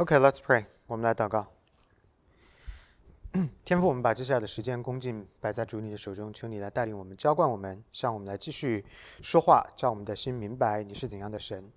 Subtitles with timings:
[0.00, 0.64] OK，let's pray.
[0.86, 1.46] 我们来祷告。
[3.62, 8.82] 天父，我们把接下来的时间恭敬摆在主你的手中，求你来带领我们，浇灌我们，让我们来继续
[9.20, 11.70] 说话，叫我们的心明白你是怎样的神。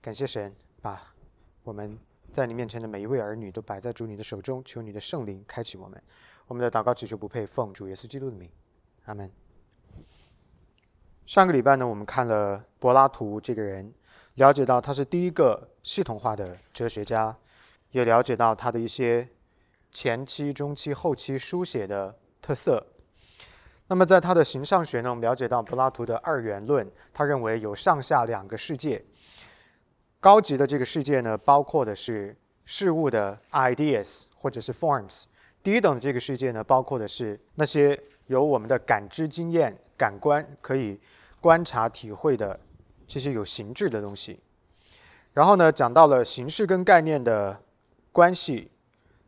[0.00, 1.12] 感谢神，把
[1.64, 1.98] 我们
[2.32, 6.00] 在你面前的每一位儿女都摆在主你的手中，求你的圣灵开启我们。
[6.46, 8.48] 我们的祷告祈求不配，奉主耶稣基督的名，
[9.06, 9.28] 阿门。
[11.26, 13.92] 上个礼拜呢，我们看了柏拉图这个人，
[14.34, 17.36] 了解到他是第一个系统化的哲学家，
[17.90, 19.28] 也了解到他的一些。
[19.90, 22.86] 前期、中期、后期书写的特色。
[23.88, 29.02] 那么，在他的形上学呢，我们了解到柏拉图的二元论，他认为有上下两个世界。
[30.20, 35.24] 高级的这个世界呢，包括的是事物的 ideas 或者是 forms；
[35.62, 41.00] 低等的这个世界呢，包括的是那些由我们的感知经验、感官可以
[41.40, 42.60] 观察、体会的
[43.06, 44.38] 这些有形质的东西。
[45.32, 47.58] 然后呢，讲到了形式跟概念的
[48.12, 48.70] 关系。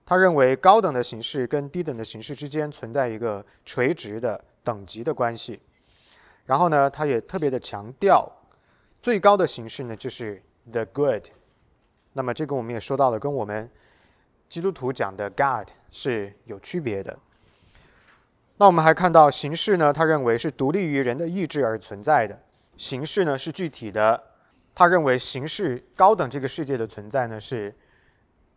[0.06, 5.60] 他认为高等的形式跟低等的形式之间存在一个垂直的等级的关系，
[6.46, 8.28] 然后呢，他也特别的强调，
[9.00, 11.28] 最高的形式呢就是 the good。
[12.14, 13.70] 那么这个我们也说到了，跟我们
[14.48, 17.16] 基督徒讲的 God 是有区别的。
[18.56, 22.42] 那我们还看到形式呢，他认为是独立于人的意志而存在的，
[22.76, 24.20] 形式呢是具体的。
[24.74, 27.72] 他认为形式高等这个世界的存在呢是。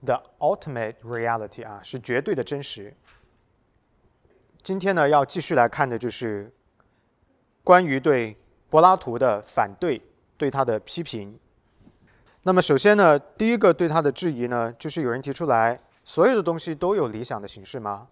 [0.06, 2.94] The ultimate reality 啊，是绝对的真实。
[4.62, 6.54] 今天呢，要继续来看的就是
[7.64, 8.38] 关于对
[8.70, 10.02] 柏拉图的反对，
[10.38, 11.40] 对他的批评。
[12.42, 18.10] 那么，首先呢，第一个对他的质疑呢，就是有人提出来：所有的东西都有理想的形式吗？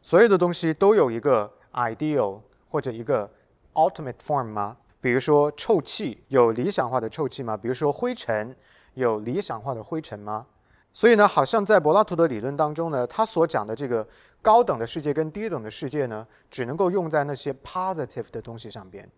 [0.00, 3.30] 所有的东西都有一个 ideal 或者一个
[3.74, 4.78] ultimate form 吗？
[5.02, 7.58] 比如说，臭气有理想化的臭气吗？
[7.58, 8.56] 比如说，灰尘
[8.94, 10.46] 有理想化的灰尘吗？
[10.92, 14.06] 所以呢，好像在柏拉图的理论当中呢，他所讲的这个
[14.42, 19.08] 高等的世界跟低等的世界呢，只能够用在那些 positive 的东西上边，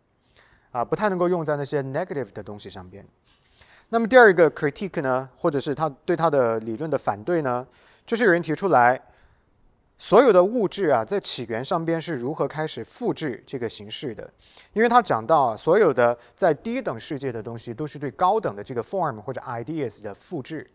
[0.70, 3.06] 啊，不太能够用在那些 negative 的东西上边。
[3.88, 7.66] 那么第二个 critique 呢，或者是他对他的理论的反对呢，
[8.04, 9.00] 就是有人提出来，
[9.96, 14.30] 所有的物质啊，在起源上边是如何开始复制这个形式的？
[14.74, 20.68] 因为他讲到啊，所有的在低等世界的东西都是对高等的这个 form 或者 ideas 的复制。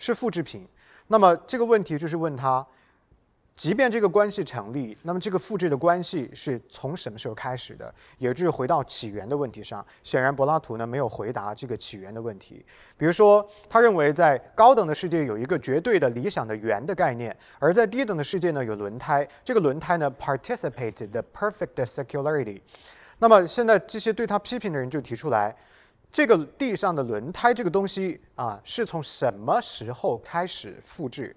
[0.00, 0.66] 是复制品，
[1.08, 2.66] 那么这个问题就是问他，
[3.54, 7.94] 即便这个关系成立，那么这个复制的关系是从什么时候开始的？
[8.16, 9.84] 也就是回到起源的问题上。
[10.02, 12.64] 显然，柏拉图呢没有回答这个起源的问题。
[12.96, 19.28] 比如说，他认为在高等的世界有一个绝对的理想的圆的概念，而在低等的世界呢有轮胎。
[19.44, 22.58] 这个轮胎呢 participated the perfect circularity。
[23.18, 25.54] 那么现在这些对他批评的人就提出来。
[26.12, 31.34] 这个地上的轮胎这个东西啊，是从什么时候开始复制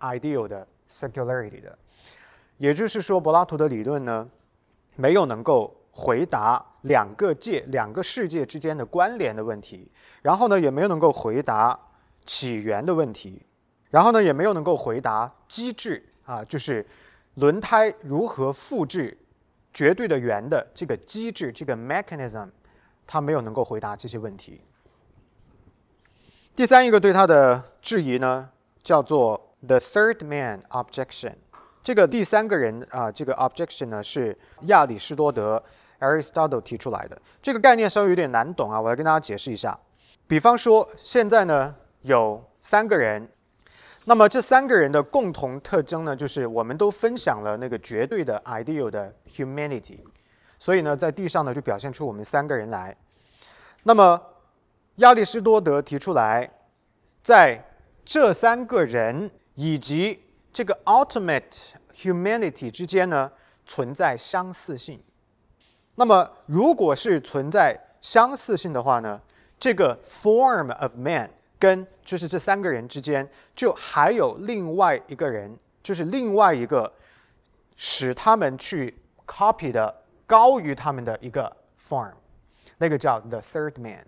[0.00, 1.78] ideal 的 circularity 的？
[2.58, 4.28] 也就是说，柏拉图的理论呢，
[4.96, 11.78] 没有能够回答两个界、两个世界之间的关联的问题，然后呢，也没有能够回答
[12.26, 13.40] 起源的问题，
[13.90, 16.86] 然后呢，也没有能够回答机制啊，就是
[17.36, 19.16] 轮胎如何复制
[19.72, 22.50] 绝对的圆的这个机制，这个 mechanism。
[23.06, 24.60] 他没有能够回答这些问题。
[26.56, 28.50] 第三一个对他的质疑呢，
[28.82, 31.34] 叫做 the third man objection。
[31.82, 35.62] 这个第三个人啊，这个 objection 呢是亚里士多德
[36.00, 37.20] Aristotle 提出来的。
[37.42, 39.78] 这个概念稍微有点难懂啊，我来跟大家解释一下。
[40.26, 43.28] 比方说，现在呢有三个人，
[44.04, 49.98] 那么这三个人的共同特征呢，就是我们都分享了那个绝对的 ideal 的 humanity。
[50.64, 52.96] 所以呢，在地上呢就表现出我们三个人来。
[53.82, 54.18] 那么，
[54.94, 56.50] 亚里士多德提出来，
[57.22, 57.62] 在
[58.02, 63.30] 这三个人以及这个 ultimate humanity 之间呢
[63.66, 64.98] 存在相似性。
[65.96, 69.20] 那么，如果是存在相似性的话呢，
[69.60, 76.90] 这个 form of man 跟就是这三个人之间就还有另外一个人，就是另外一个
[77.76, 80.00] 使他们去 copy 的。
[80.25, 82.13] 高于他们的一个 form，
[82.77, 84.05] 那个叫 the third man。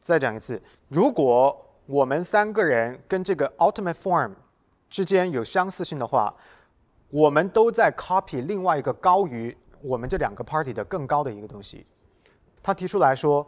[0.00, 4.32] 再讲一次，如果我们三个人跟这个 ultimate form
[4.88, 6.34] 之间有相似性的话，
[7.10, 11.86] 我们都在 copy 另外一个高于我们这两个 party 的更高的一个东西。
[12.62, 13.46] 他提出来说，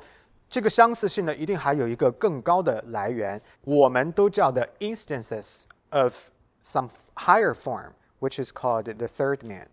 [0.48, 6.28] 这个相似性呢，一定还有一个更高的来源，我们都叫的 instances of
[6.64, 9.68] some higher form，which is called the third man。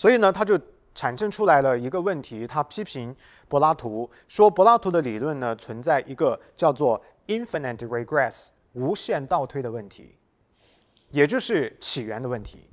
[0.00, 0.58] 所以呢，他就
[0.94, 3.14] 产生出来了一个问题，他批评
[3.48, 10.16] 柏拉图说，柏拉图的理论呢存在一个叫做 infinite regress 无限倒推的问题，
[11.10, 12.70] 也就是起源的问题。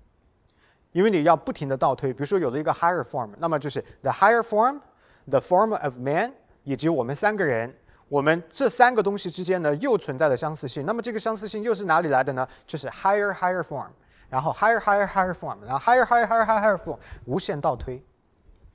[0.94, 6.34] 因为你要不停的倒推，比如说有了一个 higher form，那么就是 the higher form，the form of man，
[6.64, 7.76] 以及我们三个人，
[8.08, 10.86] 我们这三个东西之间呢又存在的相似性。
[10.86, 12.48] 那么这个相似性又是哪里来的呢？
[12.66, 13.90] 就是 higher higher form，
[14.30, 18.04] 然后 higher higher higher form，然后 higher higher higher higher form，无限倒推。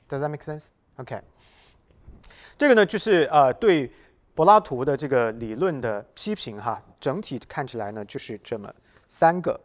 [0.08, 0.70] Does that make sense?
[0.96, 1.20] OK，
[2.58, 3.93] 这个呢就是呃对
[4.34, 8.72] 柏拉图的这个理论的批评哈，整体看起来呢就是这么
[9.08, 9.60] 三个。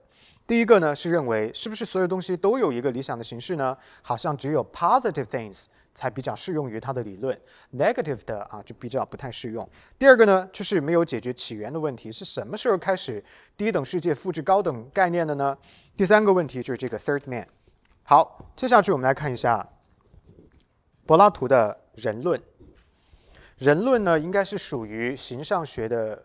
[0.45, 3.77] 第一个呢是认为是不是所有东西都有一个理想的形式呢？
[4.01, 5.65] 好像只有 positive things
[5.97, 7.35] 才比较适用于他的理论
[7.73, 9.67] ，negative 的啊就比较不太适用。
[9.97, 13.23] 第二个呢就是没有解决起源的问题，是什么时候开始
[13.57, 15.57] 低等世界复制高等概念的呢？
[15.95, 17.47] 第三个问题就是这个 third man。
[18.03, 19.67] 好，接下去我们来看一下
[21.07, 22.39] 柏拉图的人论。
[23.57, 26.23] 人论呢应该是属于形上学的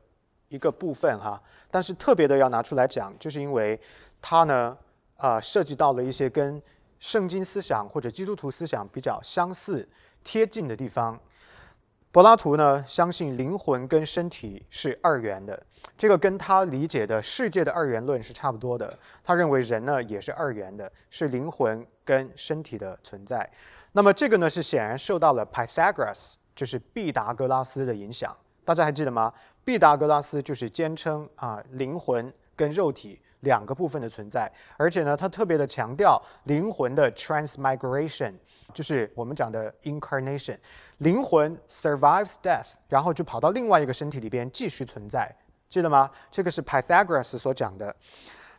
[0.51, 3.81] 一个部分哈，但是特别的要拿出来讲，就是因为。
[4.25, 4.79] 它呢，
[5.17, 6.63] 啊，涉及到了一些跟
[7.03, 9.89] 圣经思想或者基督徒思想比较相似、
[10.23, 11.19] 贴近的地方。
[12.13, 15.61] 柏拉图呢，相信灵魂跟身体是二元的，
[15.99, 18.97] 这个跟他理解的世界的二元论是差不多的。
[19.25, 23.51] 他认为人呢也是二元的，是灵魂跟身体的存在。
[23.91, 28.37] 那么这个呢，是显然受到了 Pythagoras，就是毕达哥拉斯的影响。
[28.65, 29.35] 大家还记得吗？
[29.65, 33.21] 毕达哥拉斯就是坚称啊，灵魂跟肉体。
[33.43, 38.35] 两个部分的存在，而且呢，他特别的强调灵魂的 transmigration，
[38.75, 40.57] 就是我们讲的 incarnation，
[40.99, 45.33] 灵魂 survives death，然后就跑到另外一个身体里边继续存在，
[45.69, 46.11] 记得吗？
[46.31, 47.95] 这个是 Pythagoras 所讲的。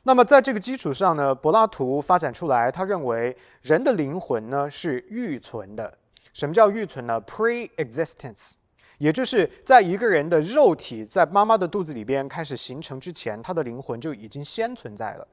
[0.03, 5.97] 那么在这个基础上呢，柏拉图发展出来，他认为人的灵魂呢是预存的。
[6.33, 8.55] 什么叫预存呢？pre-existence。
[9.03, 15.27] 也就是在一个人的肉体在妈妈的肚子里边开始形成之前，他的灵魂就已经先存在了。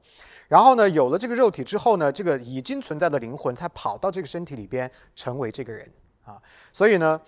[0.49, 5.89] 然后呢，有了这个肉体之后呢，这个已经存在的灵魂才跑到这个身体里边成为这个人
[6.25, 6.35] 啊。
[6.73, 7.21] 所以呢，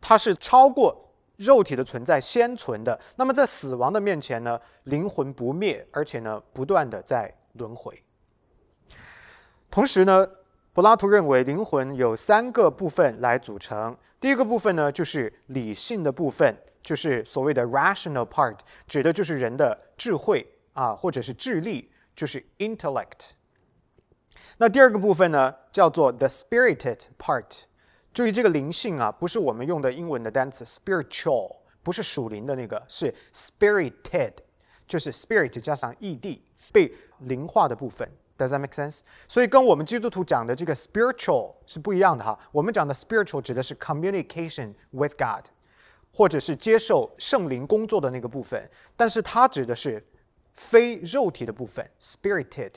[0.00, 2.98] 它是超过肉体的存在先存的。
[3.16, 8.02] 那么在死亡的面前呢，灵魂不灭，而且呢，不断的在轮回。
[9.70, 10.26] 同时呢。
[10.76, 13.96] 柏拉图认为，灵魂有三个部分来组成。
[14.20, 23.30] 第一个部分呢，就是理性的部分，就是所谓的 rational part，指的就是人的智慧啊，或者是智力，就是 intellect。
[24.58, 27.62] 那第二个部分呢，叫做 the spirited part。
[28.12, 34.34] 注意这个灵性啊，不是我们用的英文的单词 spiritual，不是属灵的那个，是 spirited，
[34.86, 36.40] 就是 spirit 加上 ed，
[36.70, 38.06] 被灵化的部分。
[38.38, 39.00] Does that make sense？
[39.26, 42.38] 所以跟我们基督徒讲的这个 spiritual 是不一样的哈。
[42.52, 45.46] 我们讲的 spiritual 指的是 communication with God，
[46.12, 50.06] 或者是接受圣灵工作的那个部分，但是它指的是
[50.52, 52.72] 非肉体的部分 spirited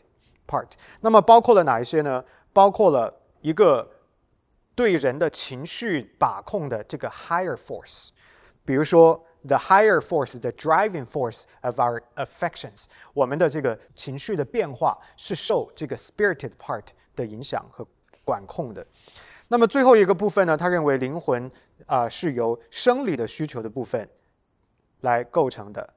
[0.47, 0.71] part。
[1.01, 2.23] 那么包括了哪一些呢？
[2.53, 3.91] 包括了一个
[4.75, 8.09] 对人的情绪把控的这个 higher force，
[8.63, 9.25] 比如说。
[9.45, 17.87] The higher force, the driving force of our affections，我们的这个情绪的变化是受这个 spirited part 的影响和
[18.23, 18.85] 管控的。
[19.47, 21.51] 那么最后一个部分呢，他认为灵魂
[21.85, 24.07] 啊是由生理的需求的部分
[25.01, 25.95] 来构成的。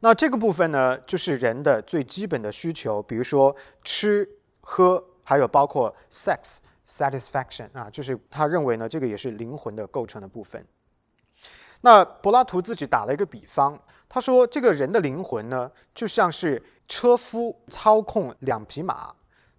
[0.00, 4.26] 那这个部分呢，就是人的最基本的需求，比如说吃、
[4.60, 10.64] 喝，还有包括 sex satisfaction 啊，就是他认为呢，这个也是灵魂的构成的部分。
[11.82, 19.14] 那柏拉图自己打了一个比方，他说这个人的灵魂呢，就像是车夫操控两匹马，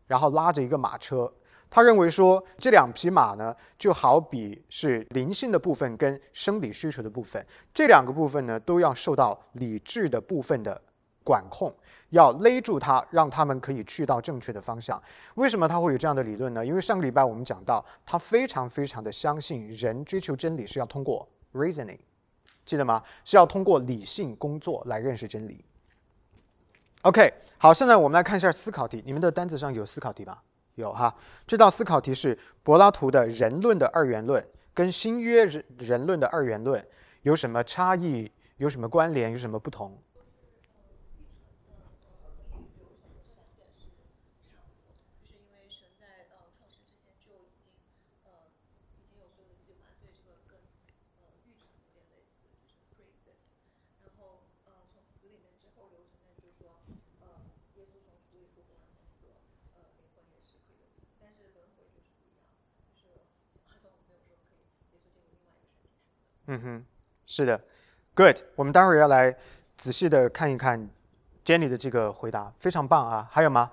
[0.07, 1.31] 然后拉着一个马车。
[1.73, 10.81] 他认为说这两匹马呢，就好比是灵性的部分跟生理需求的部分，这两个部分呢，都要受到理智的部分的
[11.23, 11.73] 管控，
[12.09, 15.01] 要勒住它，让他们可以去到正确的方向。
[15.35, 16.65] 为什么他会有这样的理论呢？
[16.65, 21.97] 因为上个礼拜我们讲到，他非常非常的相信人追求真理是要通过 reasoning。
[22.65, 23.03] 记得吗？
[23.25, 25.63] 是要通过理性工作来认识真理。
[27.03, 29.01] OK，好，现在我们来看一下思考题。
[29.05, 30.43] 你们的单子上有思考题吧？
[30.75, 31.13] 有哈。
[31.47, 36.85] 这道思考题是柏拉图的人论的二元论跟新约人人论的二元论
[37.23, 38.31] 有什么差异？
[38.57, 39.31] 有什么关联？
[39.31, 39.97] 有什么不同？
[66.53, 66.85] 嗯哼，
[67.25, 67.63] 是的
[68.13, 69.33] ，Good，我们待会儿要来
[69.77, 70.89] 仔细的看一看
[71.45, 73.29] Jenny 的这个回答，非常棒啊！
[73.31, 73.71] 还有吗？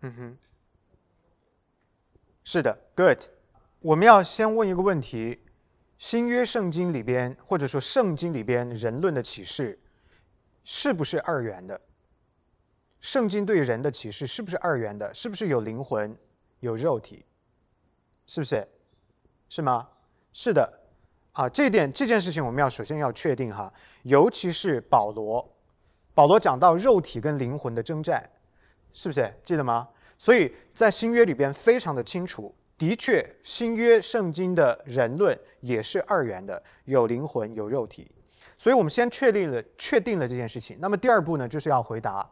[0.00, 0.38] 嗯哼，
[2.44, 3.24] 是的，Good。
[3.80, 5.40] 我们要先问一个问题：
[5.96, 9.80] 新约圣经里边，或者说圣经里边人论的启示，
[10.62, 11.80] 是不是二元的？
[13.00, 15.14] 圣经对人的启示是不是二元的？
[15.14, 16.16] 是不是有灵魂、
[16.60, 17.24] 有肉体？
[18.26, 18.66] 是不是？
[19.48, 19.88] 是吗？
[20.32, 20.80] 是的。
[21.32, 25.56] 啊，这点这件事情我们要首先要确定哈，尤其是保罗，
[26.12, 28.28] 保罗讲到肉体跟灵魂的征战。
[28.92, 29.88] 是不是记得吗？
[30.18, 38.10] 所以在新约里边非常的清楚，的确新约圣经的人论也是二元的，有灵魂有肉体。
[38.56, 40.76] 所以我们先确定了确定了这件事情。
[40.80, 42.28] 那么第二步呢，就是要回答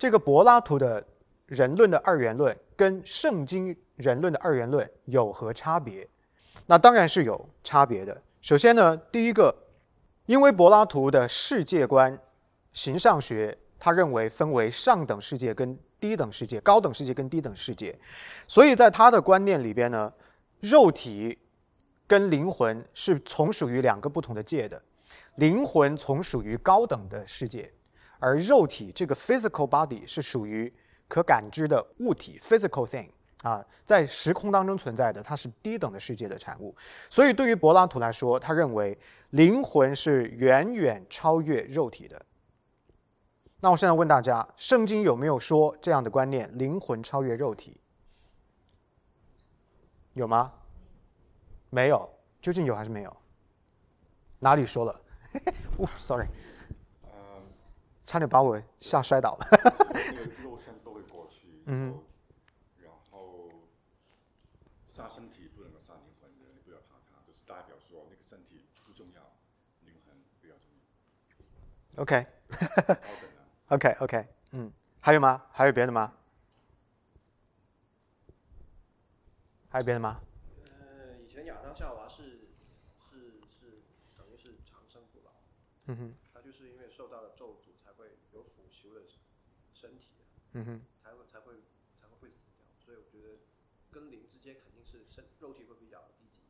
[0.00, 1.06] 这个柏拉图的
[1.44, 6.08] 人论的二元论跟圣经人论的二元论有何差别？
[6.64, 8.22] 那当然是有差别的。
[8.40, 9.54] 首先呢，第一个，
[10.24, 12.18] 因为柏拉图的世界观
[12.72, 13.56] 形上学。
[13.82, 17.98] 他认为分为上等世界跟低等世界，高等世界跟低等世界，
[18.46, 20.12] 所以在他的观念里边呢，
[20.60, 21.38] 肉体
[22.06, 24.82] 跟灵魂是从属于两个不同的界的，
[25.36, 27.72] 灵魂从属于高等的世界，
[28.20, 30.72] 而肉体这个 physical body 是属于
[31.08, 33.08] 可感知的物体 physical thing
[33.42, 36.76] 啊，在时空当中存在的，它是低等的世界的产物。
[37.08, 38.96] 所以对于柏拉图来说，他认为
[39.30, 42.20] 灵魂是远远超越肉体的。
[43.60, 46.50] 那我现在问大家，圣经有没有说这样的观念？
[46.56, 47.80] 灵魂超越肉体，
[50.12, 50.52] 有吗？
[51.70, 52.10] 没有，
[52.40, 53.16] 究竟有还是没有？
[54.38, 55.00] 哪里说了？
[55.76, 56.26] 哦，sorry，
[58.10, 59.46] 差点把我吓摔倒了。
[60.42, 61.96] 肉身都会过去，嗯，
[62.82, 63.48] 然后
[64.90, 69.22] 杀身体不能够杀灵魂的，你不要怕它，就是代表说那个身体不重要，
[69.84, 70.72] 灵魂比较重
[71.94, 72.02] 要。
[72.02, 72.66] OK，高
[72.98, 73.46] 等啊。
[73.68, 75.46] OK OK，嗯，还有吗？
[75.52, 76.12] 还有别的吗？
[79.68, 80.20] 还有别的吗？
[80.64, 82.48] 呃，以前亚当夏娃是
[83.08, 83.82] 是是
[84.16, 85.30] 等于是长生不老，
[85.86, 89.02] 嗯哼，他就是因为受到了咒诅，才会有腐朽的
[89.72, 90.10] 身体，
[90.52, 91.54] 嗯哼，才会才会
[92.00, 92.64] 才会会死掉。
[92.84, 93.38] 所以我觉得
[93.90, 96.40] 跟灵之间肯定是身肉体会比较低级，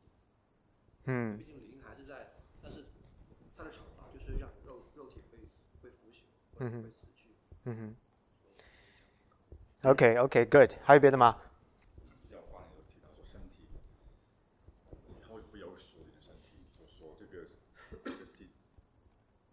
[1.05, 2.85] 嗯毕竟灵还是在，但是
[3.55, 5.37] 它的惩罚就是让肉肉体会
[5.81, 6.23] 会腐朽，
[6.57, 7.35] 会嗯会死去。
[7.65, 7.95] 嗯
[9.83, 11.39] 哼，OK OK，Good，还有别的吗？
[12.31, 13.67] 要换有提到说身体
[15.09, 17.45] 以后会有属灵的身体，就说这个
[18.03, 18.49] 这个机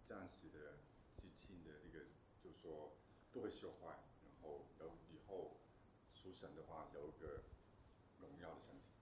[0.07, 0.79] 暂时的
[1.17, 2.05] 机器的那个，
[2.43, 2.97] 就说
[3.33, 3.89] 都会修坏，
[4.23, 5.61] 然后有以后
[6.15, 7.43] 出生的话有一个
[8.21, 8.93] 荣耀的身体。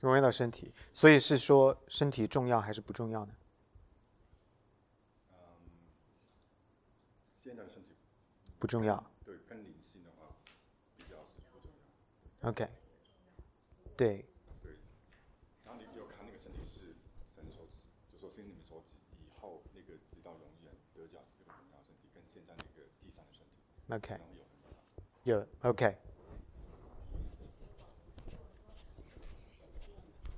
[0.00, 3.34] 荣耀到身体，所以是说身体重要还是不重要呢？
[5.30, 5.36] 嗯，
[7.34, 7.96] 现在的身体
[8.58, 8.96] 不重要。
[9.24, 10.34] 对跟灵性的话
[10.96, 11.72] 比较是不重
[12.40, 12.48] 要。
[12.48, 12.66] OK，
[13.96, 14.24] 对，
[14.62, 14.72] 对，
[15.64, 16.96] 然后你有看那个身体是
[17.28, 24.18] 神所指，就说跟你们所指以后那个直到永远得奖那个荣耀身体，跟现在那个地上的身体，OK。
[25.24, 25.94] 有 OK，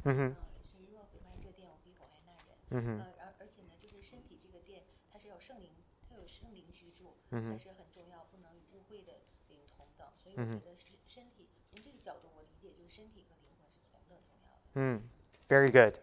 [0.04, 2.58] 嗯哼，谁若毁坏这殿，我必毁坏那人。
[2.70, 4.82] 嗯哼，呃，而而且呢，就是身体这个殿，
[5.12, 5.70] 它是有圣灵，
[6.08, 10.06] 它有圣灵居住，嗯哼它是很重要，不能与污秽的灵同等。
[10.18, 14.62] 所以我觉得是身体，从这个角度，我理解就是身体和灵魂是同等重要的。
[14.74, 15.02] 嗯
[15.48, 16.00] ，Very good。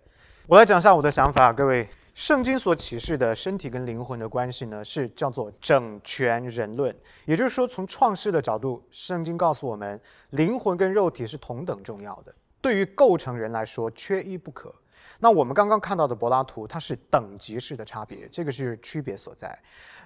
[0.47, 1.89] 我来讲一下我的想法，各位。
[2.15, 6.93] 圣经所启示的身体跟灵魂的关系呢，是叫做整全人论。
[7.25, 9.97] 也就是说，从创世的角度，圣经告诉我们，
[10.31, 12.35] 灵魂跟肉体是同等重要的。
[12.61, 14.73] 对于构成人来说，缺一不可。
[15.19, 19.57] 那我们刚刚看到的柏拉图，它是等级式的差别，这个是区别所在。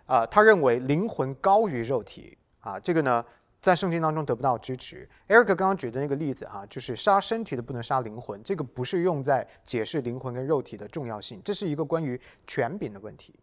[0.06, 3.24] 啊、他认为灵魂高于肉体啊，这个呢，
[3.62, 5.08] 在圣经当中得不到支持。
[5.28, 13.34] Eric 刚刚举的那个例子啊，就是杀身体的不能杀灵魂，这个不是用在解释灵魂跟肉体的重要性，这是一个关于权柄的问题。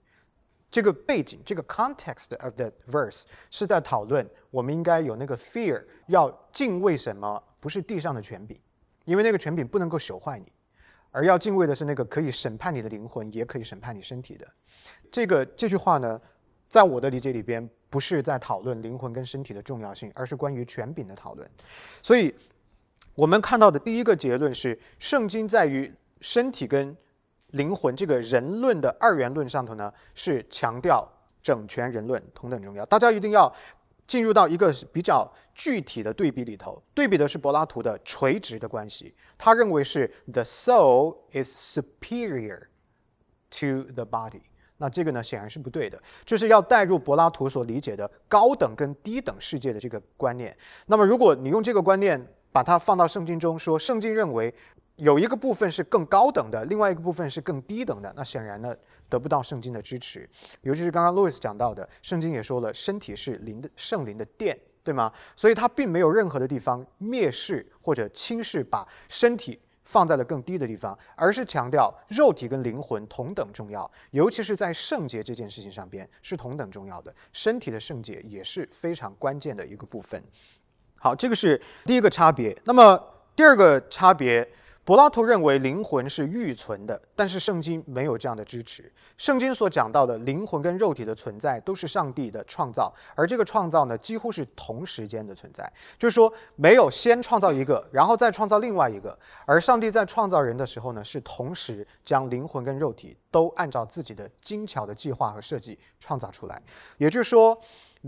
[0.70, 7.42] 这个背景，这个 context of the verse 是在讨论我们应该有那个 fear，要敬畏什么？
[7.58, 8.58] 不是地上的权柄，
[9.10, 10.46] 因为那个权柄不能够朽坏你，
[11.10, 14.46] 而要敬畏的是那个可以审判你的灵魂，也可以审判你身体的。
[15.10, 16.20] 这个这句话呢，
[16.68, 21.50] 在我的理解里边，不是在讨论灵魂跟身体的重要性，而是关于权柄的讨论。
[22.00, 22.32] 所以，
[23.16, 26.96] 我们看到的第一个结论是，圣经在于身体跟
[27.48, 31.04] 灵魂这个人论的二元论上头呢，是强调
[31.42, 32.86] 整全人论同等重要。
[32.86, 33.52] 大家一定要
[34.10, 35.24] 进入到一个比较
[35.54, 39.14] 具体的对比里头，对比的是柏拉图的垂直的关系。
[39.38, 42.58] 他认为是 the soul is superior
[43.50, 44.40] to the body。
[44.78, 50.56] 那这个呢，显然是不对的，就是要带入柏拉图所理解的高等跟低等世界的这个观念。
[50.86, 54.52] 那么，如果你用这个观念把它放到圣经中，说圣经认为
[55.00, 58.74] 有一个部分是更高等的，另外一个部分是更低等的，那显然呢，
[59.08, 60.28] 得不到圣经的支持。
[60.60, 65.12] 尤其是刚刚路易斯讲到的，圣经也说了，身体是灵的圣灵的殿，对吗？
[65.34, 69.58] 所以他并没有任何的地方蔑视或者轻视把身体。
[69.82, 77.12] 放在了更低的地方，而是强调肉体跟灵魂同等重要，尤其是在圣洁这件事情上边是同等重要的。
[77.32, 80.22] 身体的圣洁也是非常关键的一个部分。
[80.96, 82.56] 好，这个是第一个差别。
[82.66, 83.02] 那么
[83.34, 84.48] 第二个差别。
[84.82, 88.90] 柏拉图认为灵魂是预存的，但是圣经没有这样的支持。
[89.16, 99.16] 圣经所讲到的灵魂跟肉体的存在都是上帝的创造，而这个创造呢几乎是同时间的存在，就是说没有先创造一个，然后再创造另外一个。
[99.44, 106.60] 而上帝在创造人的时候呢，是同时将灵魂跟肉体都按照自己的精巧的计划和设计创造出来。
[106.96, 107.56] 也就是说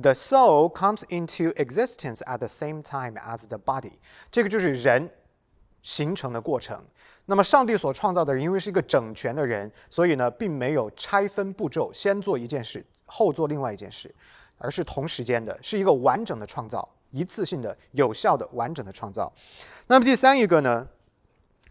[0.00, 3.92] ，the soul comes into existence at the same time as the body。
[4.30, 5.10] 这个就是人。
[5.82, 6.80] 形成的过程。
[7.26, 14.12] 那么，上帝所创造的人，因为是一个整全的人，所以呢，并没有拆分步骤，先做一件事，后做另外一件事，
[14.58, 19.32] 而是同时间的，是一个完整的创造，一次性的、有效的、完整的创造。
[19.86, 20.86] 那么，第三一个呢，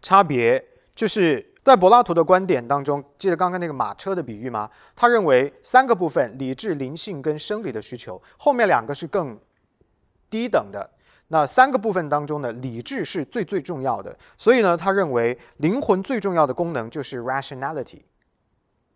[0.01, 0.63] 差别
[0.95, 4.69] 就是在柏拉图的观点当中，记得刚刚那个马车的比喻吗？
[4.95, 9.37] 他认为三个部分：理智、灵性跟生理的需求，后面两个是更
[10.29, 10.89] 低等的。
[11.33, 18.01] 那三个部分当中呢，理智是最最重要的，所以呢，他认为灵魂最重要的功能就是 rationality。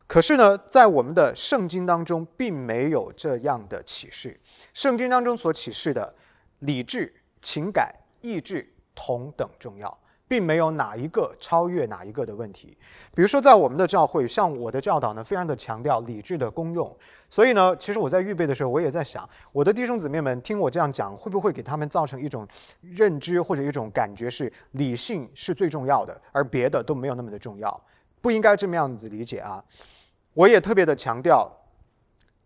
[0.05, 4.37] 可是呢，在我们的圣经当中，并没有这样的启示。
[4.73, 6.13] 圣经当中所启示的
[6.59, 7.89] 理智、情感、
[8.19, 9.99] 意志同等重要。
[10.27, 12.77] 并没有哪一个超越哪一个的问题。
[13.13, 16.95] 比如说，在我们的教会，像我的教导呢，非常的强调理智的功用。
[17.29, 22.47] 所以呢，其实我在预备的时候，我也在想，我的弟兄姊妹们听我这样讲，会不会给他们造成一种
[22.81, 27.81] 认知或者一种感觉，是理性是最重要的，而别的都没有那么的重要？
[28.21, 29.63] 不应该这么样子理解啊！
[30.33, 31.51] 我也特别的强调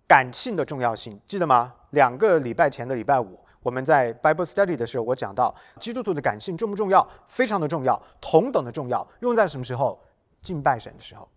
[0.06, 1.74] 感性的重要性，记得吗？
[1.92, 3.40] 两个礼拜前的礼拜五。
[3.62, 7.08] 我们在 Bible Study 的时候，我讲到基督徒的感性重不重要？
[7.28, 9.08] 非常的重要，同等的重要。
[9.20, 10.00] 用在什么时候？
[10.42, 11.30] 敬拜神的时候，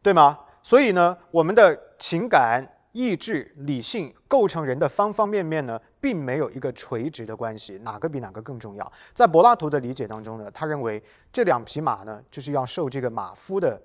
[0.00, 0.38] 对吗？
[0.62, 8.92] 所以呢，我们的情感、意志、理性构成人的方方面面呢，并没有一个垂直的关系，哪个比哪个更重要？
[9.12, 11.02] 在柏拉图的理解当中呢，他认为
[11.32, 13.82] 这两匹马呢，就是要受这个马夫的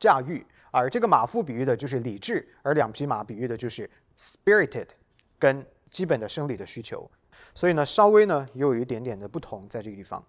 [0.00, 4.88] 驾驭，而这个马夫比喻的就是理智，而两匹马比喻的就是 spirited
[5.38, 5.64] 跟。
[5.92, 7.08] 基本的生理的需求，
[7.54, 10.24] 所以呢，稍微呢又有一点点的不同在这个地方。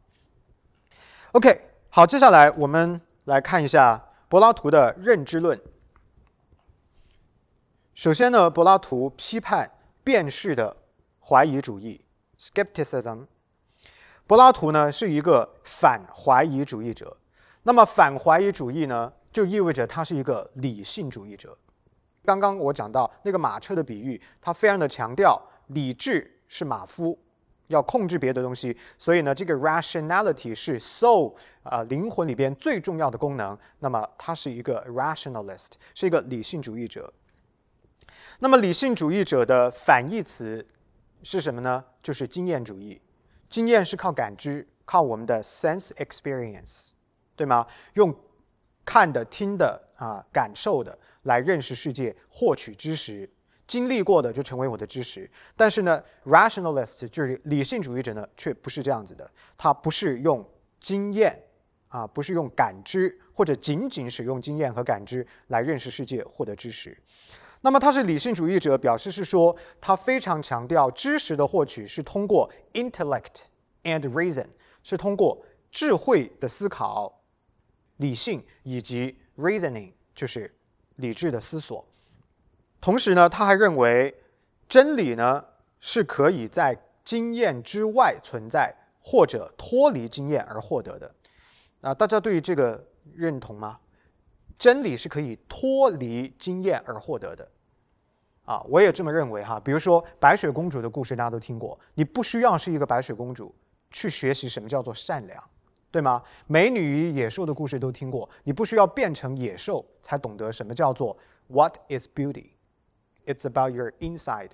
[1.32, 5.60] OK，好，接下来我们来看一下柏拉图的认知论。
[7.96, 9.72] 首先呢，柏拉图批判
[10.04, 10.76] 辨识的
[11.22, 12.04] 怀疑主义
[12.38, 13.28] （skepticism）。
[14.28, 17.18] 柏拉图呢是一个反怀疑主义者。
[17.64, 21.58] 那么反怀疑主义呢，就意味着他是一个理性主义者。
[22.26, 25.42] 刚刚我讲到那个马车的比喻，他非常的强调。
[25.74, 27.20] 理智是马夫，
[27.68, 33.58] 要控制别的东西，所以呢，这个 rationality 是 soul 啊灵魂里边最重要的功能。
[33.80, 37.14] 那么，他是一个 rationalist，是一个理性主义者。
[38.40, 40.66] 那么，理性主义者的反义词
[41.24, 41.84] 是什么呢？
[42.02, 43.02] 就是经验主义。
[43.50, 46.92] 经验是靠感知，靠我们的 sense experience，
[47.36, 47.66] 对吗？
[47.94, 48.14] 用
[48.84, 53.30] 看的、听的啊、感受的来认识世界，获取知识。
[53.74, 59.28] 经历过的就成为我的知识，但是呢，rationalist 就是理性主义者呢，却不是这样子的。
[59.58, 60.48] 他不是用
[60.80, 61.36] 经验
[61.88, 66.96] 啊，不是用感知，或者仅仅使用经验和感知来认识世界、获得知识。
[67.62, 73.46] 那么他是理性主义者，表示是说他非常强调知识的获取是通过 intellect
[73.82, 74.46] and reason，
[74.84, 77.24] 是通过智慧的思考、
[77.98, 80.54] 理性以及 reasoning，就是
[80.98, 81.84] 理智的思索。
[82.84, 84.14] 同时呢，他还认为
[84.68, 85.46] 真理呢
[85.80, 91.10] 是可以在经验之外存在，或者脱离经验而获得的。
[91.80, 93.80] 啊，大家对于这个认同吗？
[94.60, 97.50] 真理是可以脱离经验而获得的。
[98.44, 99.58] 啊，我也这么认为哈。
[99.62, 103.56] 比如说白雪公主的故事，大家都听过，你不需要是一个白雪公主
[103.92, 105.42] 去学习什么叫做善良，
[105.90, 106.22] 对吗？
[106.48, 111.18] 美女与野兽的故事都听过，你不需要变成野兽才懂得什么叫做
[111.48, 112.56] What is beauty。
[113.26, 114.52] It's about your inside，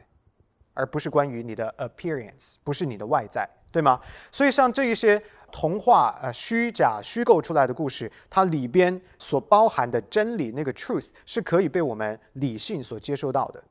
[0.74, 4.00] 而不是关于你的 appearance，不是你的外在，对吗？
[4.32, 13.64] 所以像这一些童话、呃虚假、虚构出来的故事，它里边所包含的真理，那个 truth 是可以被我们理性所接受到的。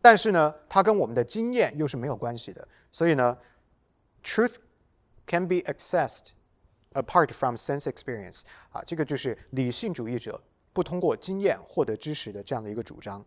[0.00, 2.66] 但是呢，它跟我们的经验又是没有关系的。
[2.90, 3.36] 所以呢
[4.22, 4.56] ，truth
[5.26, 6.32] can be accessed
[6.92, 8.42] apart from sense experience。
[8.70, 10.40] 啊，这个就是理性主义者
[10.72, 13.24] 不通过经验获得知识的这样的一个主张。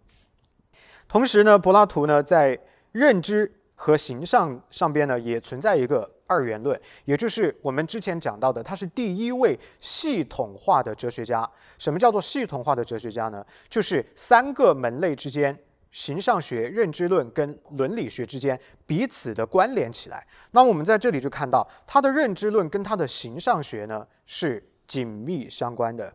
[1.08, 2.60] 同时呢，柏拉图呢在
[2.92, 11.50] 认知和形象上边呢也存在一个二元论，也就是我们之前讲到的，他是第一位系统化的哲学家。
[11.78, 13.46] 什么叫做系统化的哲学家呢？
[13.70, 15.58] 就是三个门类之间，
[15.92, 20.26] 形象学、认知论跟伦理学之间彼此的关联起来。
[20.52, 26.14] 那我们在这里就看到，他的认知论跟他的形象学呢是紧密相关的，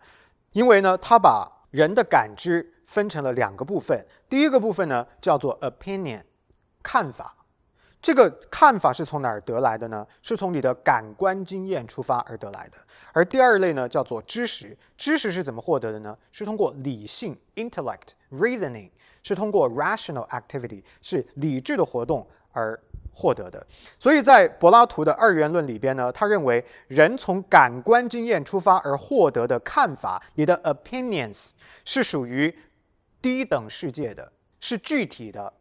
[0.53, 4.05] 因为呢，他把人的感知分成了两个部分。
[4.29, 6.21] 第一个部分呢叫做 opinion，
[6.83, 7.37] 看法。
[8.03, 10.05] 这个看法是从哪儿得来的呢？
[10.23, 12.79] 是从你的感官经验出发而得来的。
[13.13, 14.77] 而第二类呢叫做知识。
[14.97, 16.17] 知识是怎么获得的呢？
[16.33, 18.91] 是通过理性 intellect reasoning，
[19.23, 22.77] 是通过 rational activity，是理智的活动而
[23.13, 23.65] 获得的。
[24.01, 31.51] 所以在柏拉图的二元论里边呢，他认为人从感官经验出发而获得的看法，你的 opinions
[31.85, 32.53] 是属于
[33.21, 35.53] 低等世界的，是具体的，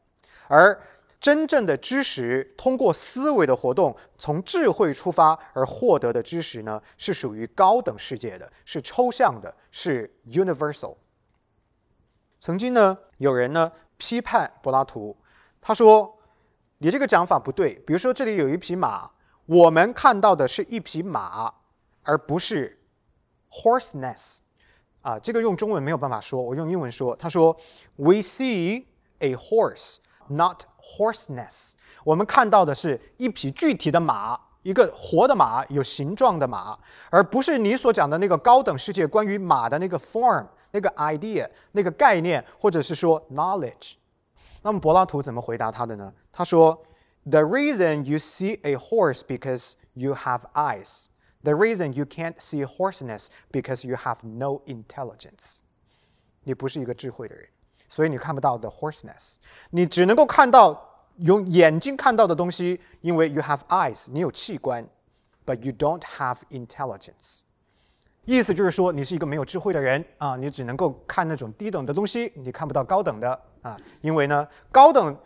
[0.47, 0.81] 而
[1.19, 10.97] 真正的知识通过思维的活动，从智慧出发而获得的知识呢，是属于高等世界的，是抽象的，是 universal。
[12.39, 15.17] 曾经呢，有人呢批判柏拉图，
[15.59, 16.15] 他说。
[16.81, 17.75] 你这个讲法不对。
[17.85, 19.11] 比如说，这里有一匹马，
[19.47, 21.55] 我们看到的是一匹马，
[22.03, 22.79] 而不是
[23.51, 24.37] horseness。
[25.01, 27.15] 啊，这个用中文没有办法说，我用英文说。
[27.15, 27.55] 他说
[27.95, 28.85] ：“We see
[29.19, 36.77] a horse, not horseness。”我们看到的是一匹具体的马，一个活的马，有形状的马，
[37.09, 43.93] 而不是你所讲的那个高等世界关于马的那个 form、那个 idea、那个概念，或者是说 knowledge。
[44.61, 46.13] 那么柏拉图怎么回答他的呢？
[46.31, 46.83] 他说
[47.23, 51.05] ：“The reason you see a horse because you have eyes.
[51.42, 55.60] The reason you can't see horseness because you have no intelligence.
[56.44, 57.46] 你不是一个智慧的人，
[57.88, 59.36] 所以你看不到 the horseness。
[59.70, 64.86] 你只能够看到用眼睛看到的东西，因为 you have eyes，你有器官，
[65.44, 67.42] but you don't have intelligence。
[68.24, 75.18] 意思就是说，你是一个没有智慧的人啊，你只能够看那种低等的东西，你看不到高等的。”啊，因为呢，高等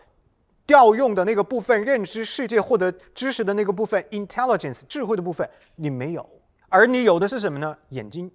[0.65, 6.28] 调用的那个部分，认知世界、获得知识的那个部分，intelligence 智慧的部分，你没有，
[6.69, 7.78] 而你有的是什么呢？
[7.89, 8.32] 眼睛，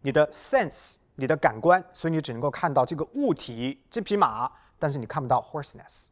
[0.00, 6.08] 你的 sense，你的感官，所以你只能够看到这个物体，这匹马，但是你看不到 horseness。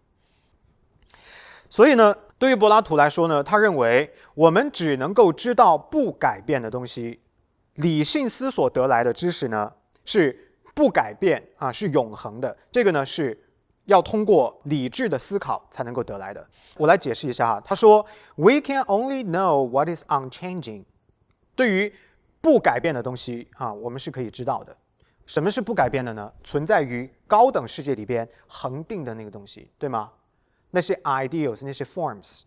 [1.71, 7.21] 所以呢，对于柏拉图来说呢，他认为我们只能够知道不改变的东西，
[7.75, 9.73] 理性思索得来的知识呢
[10.05, 10.41] 是。
[10.77, 12.57] 不改变啊，是永恒的。
[12.73, 13.44] 这个呢，是
[13.87, 16.47] 要通过理智的思考才能够得来的。
[16.77, 17.61] 我来解释一下哈。
[17.61, 18.05] 他说
[18.37, 20.85] ：“We can only know what is unchanging。”
[21.55, 21.95] 对于
[22.41, 24.77] 不改变的东西啊，我们是可以知道的。
[25.27, 26.33] 什么是不改变的呢？
[26.43, 30.13] 存在于高等世界里边恒定的那个东西，对吗？
[30.71, 32.43] 那些 ideals，那些 forms。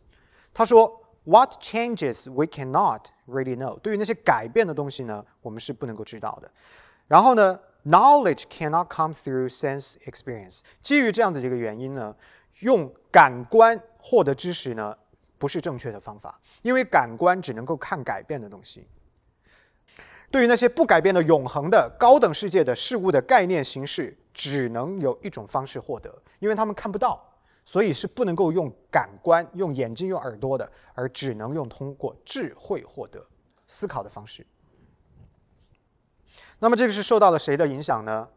[0.54, 6.52] 他说：“What changes we cannot really know。”对于那些改变的东西呢，我们是不能够知道的。
[7.08, 10.62] 然后呢？Knowledge cannot come through sense experience。
[10.82, 12.16] 基于这样子一个原因呢，
[12.60, 14.98] 用感官获得知识呢，
[15.38, 18.88] 不是正确的方法，因为感官只能够看改变的东西。
[20.30, 27.26] 对于那些不改变的永恒的高等世界的事物的概念形式，只能有一种方式获得，因为他们看不到，
[27.64, 33.26] 所以是不能够用感官、用眼睛、用耳朵的，而只能用通过智慧获得
[33.68, 34.46] 思考的方式。
[36.60, 38.28] 那么这个是受到了谁的影响呢？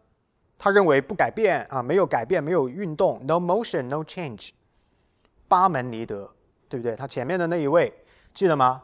[0.58, 4.50] 他认为不改变啊，没有改变，没有运动，no motion, no change。
[5.48, 6.30] 巴门尼德，
[6.68, 6.94] 对不对？
[6.94, 7.90] 他前面的那一位
[8.34, 8.82] 记得吗？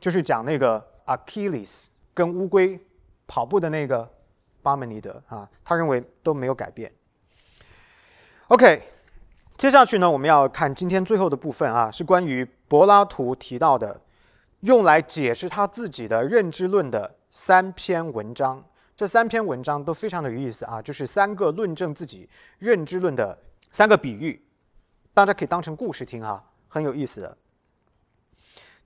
[0.00, 2.80] 就是讲那个 Achilles 跟乌龟
[3.26, 4.10] 跑步的那个
[4.62, 6.90] 巴门尼德啊，他认为都没有改变。
[8.48, 8.82] OK，
[9.58, 14.00] 接下去呢，我们要看今天最后的部分啊，是关于柏拉图提到的，
[14.60, 18.64] 用来解释他自己的认知论的三篇文章。
[19.00, 23.38] 这三篇文章都非常的有意思啊，就是三个论证自己认知论的
[23.70, 24.44] 三个比喻，
[25.14, 27.38] 大家可以当成故事听哈，很有意思的。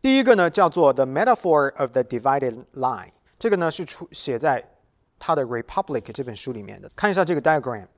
[0.01, 3.09] 第一个呢叫做 The Metaphor of the Divided Line，
[3.41, 4.65] 这个呢是出写在
[5.19, 6.89] 他的《Republic》这本书里面的。
[6.95, 7.89] 看一下这个 diagram，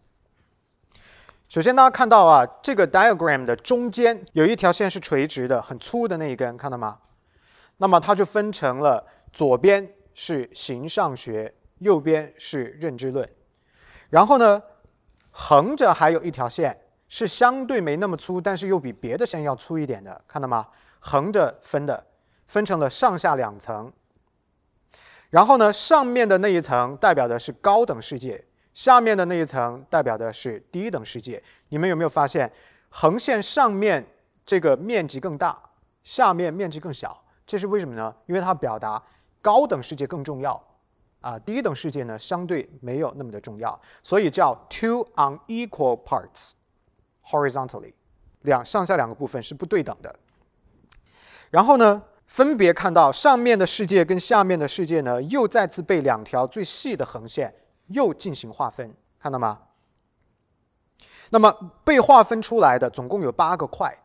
[1.51, 6.99] 首先，大家看到啊，这个 diagram 的中间有一条线是垂直的，很粗的那一根，看到吗？
[7.77, 13.29] 那么它就分成了左边是形上学，右边是认知论。
[14.11, 14.63] 然后呢，
[15.31, 16.77] 横着还有一条线
[17.09, 20.67] 是相对没那么粗，但是又比别的线要粗一点的，看到吗？
[21.01, 22.07] 横着分的，
[22.47, 23.93] 分成了上下两层。
[25.31, 28.45] 然后呢，上面的那一层代表的是高等世界。
[28.73, 31.43] 下面的那一层代表的是低等世界。
[31.71, 32.51] 你们有没有发现，
[32.91, 34.07] 横线上面
[34.45, 35.61] 这个面积更大，
[36.05, 37.25] 下面面积更小？
[37.47, 38.15] 这是为什么呢？
[38.27, 39.03] 因为它表达
[39.41, 40.63] 高等世界更重要，
[41.21, 46.53] 啊，第一等世界呢相对没有那么的重要，所以叫 two unequal parts
[47.25, 47.93] horizontally，
[48.43, 50.15] 两上下两个部分是不对等的。
[51.51, 57.55] 然后呢，分别看到上面的世界跟下面的世界呢，又再次被两条最细的横线。
[57.91, 59.61] 又进行划分，看到吗？
[61.31, 61.53] 那么
[61.85, 63.97] 被划分出来的总共有八个块，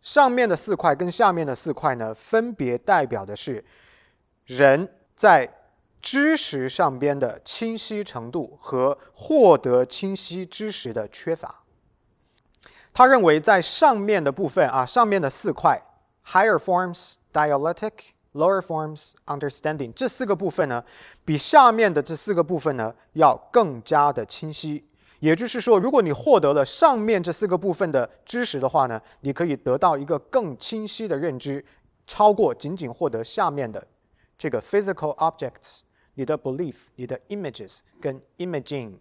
[0.00, 3.64] 上面的四块跟下面的四块呢，分别代表的是
[4.46, 5.48] 人在
[6.04, 11.64] 知识上边的清晰程度和获得清晰知识的缺乏。
[12.92, 15.80] 他认为在上面的部分啊，上面的四块
[16.26, 17.92] higher forms dialectic。
[18.34, 20.84] Lower forms understanding 这四个部分呢，
[21.24, 24.84] 比下面的这四个部分呢要更加的清晰。
[25.20, 31.64] 也就是说，如果你获得了上面这四个部分的知识的话呢，你可以得到一个更清晰的认知，
[32.08, 33.86] 超过仅仅获得下面的
[34.36, 35.82] 这个 physical objects，
[36.14, 38.98] 你的 belief，你的 images 跟 imaging。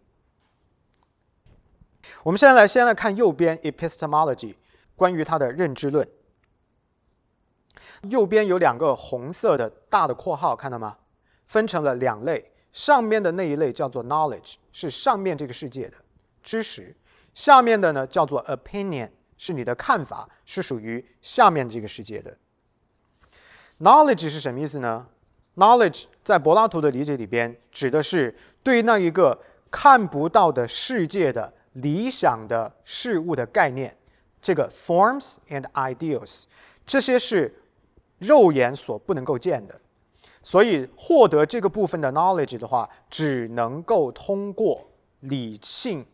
[2.24, 4.56] 我们现在来先来看右边 epistemology，
[4.96, 6.08] 关于它的认知论。
[8.04, 10.98] 右边有两个红色的大的括号，看到吗？
[11.46, 15.98] 分成了两类，上面的那一类叫做 knowledge，是上面这个世界的
[16.42, 16.96] 知识；
[17.34, 22.38] 下面的呢叫做 opinion，是你的看法，是属于下面这个世界的。
[23.80, 25.08] knowledge 是什么意思呢
[25.56, 29.40] ？knowledge 在柏拉图的理解里边，指的是对那一个
[29.70, 33.96] 看不到的世界的理想的事物的概念，
[34.42, 36.44] 这个 forms and ideals，
[36.86, 37.60] 这些是。
[38.20, 39.82] 肉眼所不能够见的，
[40.42, 44.88] 所以获得这个部分的 knowledge 的话，只能够通过
[45.20, 46.06] 理性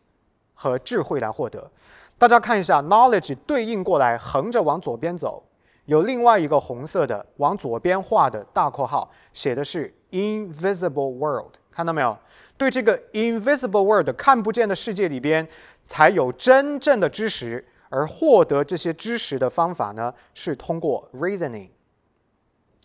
[0.52, 1.70] 和智慧来获得。
[2.18, 5.44] 大家看一下，knowledge 对应过来，横着往左边走，
[5.86, 12.16] 有另外一个红色的往左边画的大括号，写的是 invisible world，看到没有？
[12.56, 15.48] 对这个 invisible world 看不见的世界里边，
[15.82, 21.70] 才有真正的知识，而获得这些知识的方法呢，是通过 reasoning。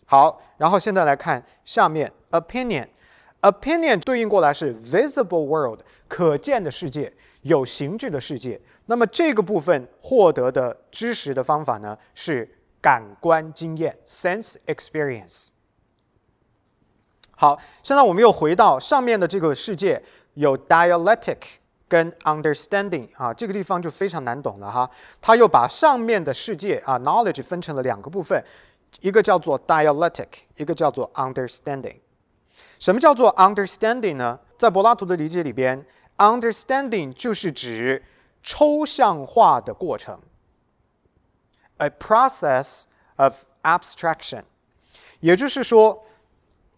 [0.06, 8.60] 好，然后现在来看下面，opinion，opinion 对应过来是 visible world，可见的世界，有形质的世界。
[8.86, 12.48] 那么这个部分获得的知识的方法呢，是
[12.86, 15.48] 感官经验 （sense experience）。
[17.32, 20.00] 好，现在我们又回到上面的这个世界，
[20.34, 21.38] 有 dialectic
[21.88, 24.88] 跟 understanding 啊，这个地方就非常难懂了哈。
[25.20, 28.40] 他又把上面的世界啊 knowledge 分成了两个部分。
[29.00, 31.96] 一个叫做 dialectic，一个叫做 understanding。
[32.78, 34.38] 什么叫做 understanding 呢？
[34.56, 35.84] 在柏拉图的理解里边
[36.18, 38.04] ，understanding 就是指
[38.44, 40.20] 抽象化的过程
[41.78, 42.84] ，a process
[43.16, 44.42] of abstraction。
[45.20, 46.04] 也就是说，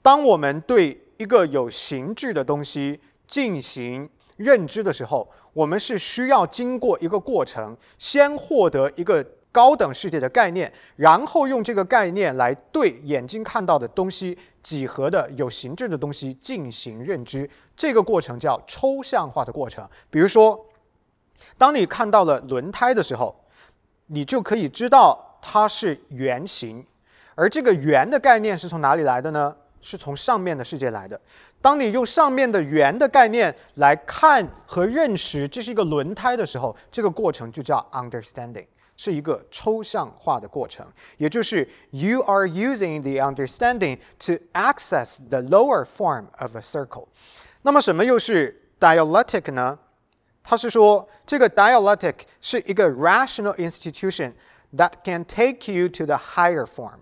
[0.03, 9.25] 当我们对一个有形质的东西进行认知的时候，我们是需要经过一个过程，先获得一个。
[9.51, 19.89] 高等世界的概念，然后用这个概念来对眼睛看到的东西、几何的有形质的东西进行认知，这个过程叫抽象化的过程。
[20.11, 20.67] 比如说，
[21.57, 23.35] 当你看到了轮胎的时候，
[24.09, 26.85] 你就可以知道它是圆形，
[27.35, 29.57] 而这个圆的概念是从哪里来的呢？
[29.81, 31.19] 是从上面的世界来的。
[31.61, 38.67] 当你用上面的圆的概念来看和认识这是一个轮胎的时候，这个过程就叫 understanding。
[38.97, 40.85] 是一个抽象化的过程，
[41.19, 47.07] 也就是 you are using the understanding to access the lower form of a circle。
[47.63, 49.79] 那么什么又是 dialectic 呢？
[50.51, 54.33] 它是说这个 dialectic 是一个 rational institution
[54.75, 57.01] that can take you to the higher form，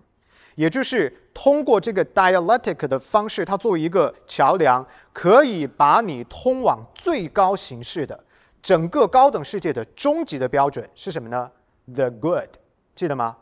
[0.55, 8.21] 也就是通过这个 dialectic 的方式，它作为一个桥梁，可以把你通往最高形式的
[8.61, 11.49] 整个高等世界的终极的标准是什么呢
[11.85, 12.49] ？The good，
[12.97, 13.37] 记得吗？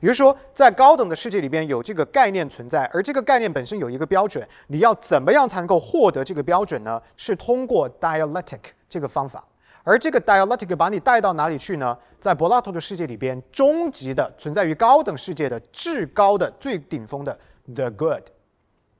[0.00, 7.00] 也就是说，在高等的世界里边有这个概念存在，而这个概念本身有一个标准，你要怎么样才能够获得这个标准呢？
[7.16, 9.44] 是通过 dialectic 这个方法。
[9.82, 11.96] 而这个 dialectic 把你带到哪里去呢？
[12.18, 17.38] 在柏拉图的世界里边，终极的存在于高等世界的至高的最顶峰的
[17.74, 18.22] the good，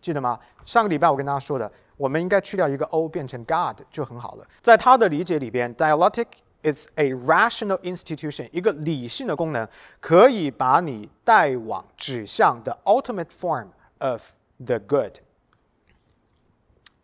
[0.02, 0.38] 记得吗？
[0.66, 4.46] 上个礼拜我跟大家说的，我们应该去掉一个 o 变成 God 就很好了。
[4.61, 6.26] 在他的理解里边，dialectic
[6.64, 9.68] It's a rational institution，一个理性的功能，
[10.00, 15.18] 可以把你带往指向 the ultimate form of the good。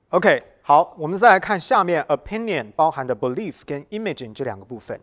[0.08, 4.98] OK，好，我们再来看下面 opinion 包含的 belief 跟 imaging 这两个部分。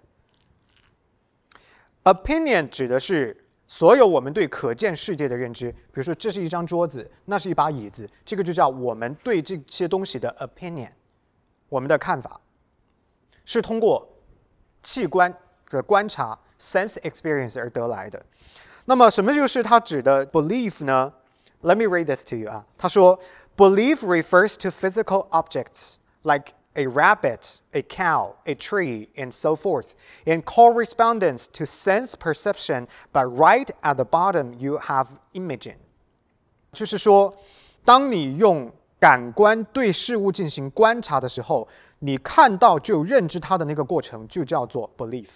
[2.04, 10.90] opinion 指的是所有我们对可见世界的认知，比如说这是一张桌子，那是一把椅子，这个就叫我们对这些东西的 opinion，
[11.70, 12.42] 我们的看法
[13.46, 14.17] 是通过
[14.87, 15.33] 器官
[15.71, 18.25] 的观察 sense experience 而得来的。
[18.87, 21.13] 那么什么就是它指的 belief 呢？
[21.63, 23.21] Let me read this to you 啊，他说
[23.57, 29.91] belief refers to physical objects like a rabbit, a cow, a tree, and so forth,
[30.25, 35.77] in correspondence to sense perception, but right at the bottom you have imaging.
[36.73, 37.37] 就是说，
[37.85, 41.69] 当你用感官对事物进行观察的时候，
[42.00, 45.30] 你看到就认知它的那个过程，就叫做 belief。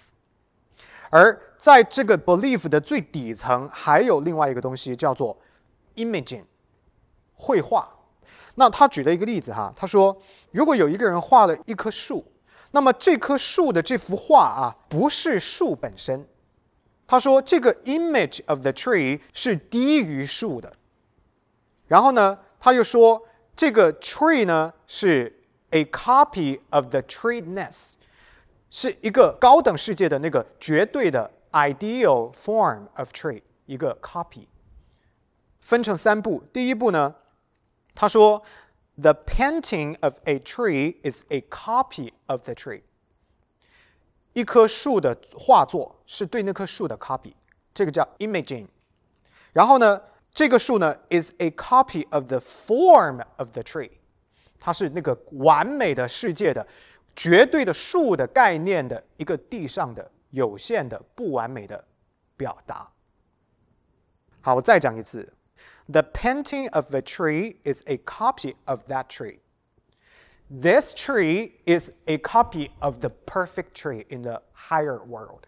[1.10, 5.38] 而在这个 belief 的最底层，还有另外一个东西叫做
[5.95, 6.45] imaging，
[7.34, 7.97] 绘画。
[8.56, 10.21] 那他举了一个例子哈，他说，
[10.52, 12.32] 如果有一个人画了一棵树，
[12.71, 16.28] 那么这棵树的这幅画啊，不是树本身。
[17.08, 20.74] 他说，这个 image of the tree 是低于树的。
[21.88, 23.21] 然后呢，他又说，
[23.54, 27.95] 这个 tree 呢是 a copy of the treeness，
[28.71, 34.47] 是一个高等世界的那个绝对的 ideal form of tree，一个 copy。
[35.61, 37.17] 分成三步，第一步呢。
[37.95, 38.45] 他说：“
[38.99, 42.83] The painting of a tree is a copy of the tree。
[44.33, 47.33] 一棵树的画作是对那棵树的 copy，
[47.75, 48.69] 这个叫 imaging。
[49.53, 53.91] 然后呢，这个树呢 is a copy of the form of the tree，
[54.61, 56.67] 它是那个完美的世界的
[57.15, 61.85] 绝对的树的概念的一个地上的有限的不完美的
[62.37, 62.91] 表达。
[64.41, 65.33] 好，我再讲一次。”
[65.89, 69.39] The painting of the tree is a copy of that tree.
[70.51, 75.45] This tree is a copy of the perfect tree in the higher world.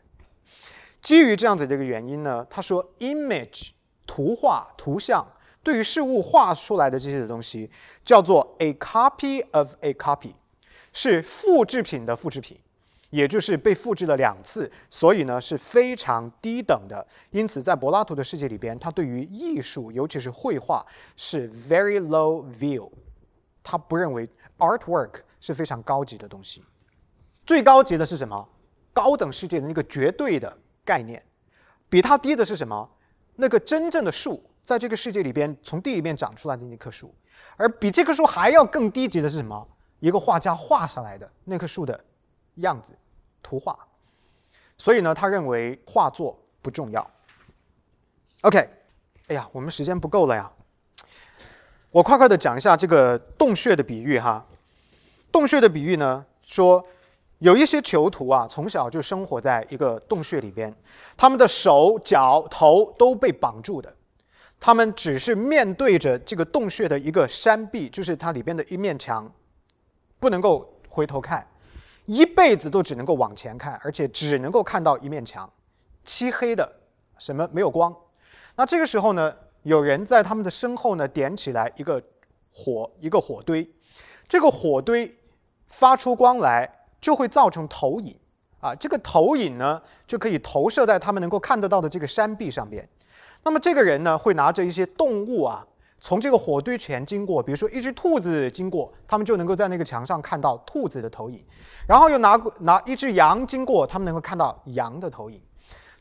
[1.03, 3.71] 基于这样子的一个原因呢，他说，image
[4.07, 5.27] 图画、图像
[5.64, 7.72] 对于事物画出来的这些东西，
[8.04, 10.34] 叫做 a copy of a copy，
[10.92, 12.60] 是复制品的复制品。
[13.10, 17.06] 也就是被复制了两次，所以呢是非常低等的。
[17.30, 20.84] 因此，在柏拉图的世界里边，他对于艺术，尤其是绘画，
[21.16, 22.92] 是 very low view。
[23.62, 26.64] 他不认为 artwork 是非常高级的东西。
[27.46, 28.50] 最高级的是什么？
[28.94, 31.24] 高等世界的那个绝对的概念。
[31.88, 32.90] 比它低的是什么？
[33.36, 37.14] 那个真正的树，在这个世界里边从地里面长出来的那棵树。
[37.58, 39.68] 而比这棵树还要更低级的是什么？
[40.00, 42.04] 一个画家画下来的那棵树的
[42.56, 42.94] 样子。
[43.46, 43.78] 图画，
[44.78, 47.06] 所以呢，他认为画作不重要。
[48.44, 48.58] OK，
[49.28, 50.50] 哎呀，我们时间不够了呀，
[51.92, 54.46] 我快快的讲一下这个洞穴的比喻哈。
[55.30, 56.82] 洞穴的比喻呢，说
[57.40, 60.74] 有一些囚徒啊，从小就生活在一个洞穴里边，
[61.18, 63.94] 他们的手脚头都被绑住的，
[64.66, 69.30] 他们只是面对着这个洞穴的一个山壁，就是它里边的一面墙，
[70.22, 71.46] 不能够回头看。
[72.06, 75.52] 一辈子都只能够往前看，而且只能够看到一面墙，
[76.06, 76.78] 漆黑的，
[77.18, 77.94] 什么没有光。
[78.56, 82.02] 那这个时候呢，有人在他们的身后呢点起来一个
[82.54, 83.70] 火，一个火堆，
[84.30, 85.14] 这个火堆
[85.68, 88.18] 发出光来，就会造成投影
[88.62, 88.74] 啊。
[88.74, 92.88] 这个投影呢，就可以投射在他们能够看得到的这个山壁上边。
[93.44, 95.66] 那么这个人呢，会拿着一些动物啊。
[96.00, 101.40] 从这个火堆前经过，比如说一只兔子经过，他们就能够在那个墙上看到兔子的投影；
[101.88, 105.42] 然后又拿拿一只羊经过，他们能够看到羊的投影。